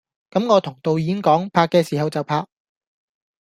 [0.31, 2.47] 咁我同導演講，拍嘅時候就拍！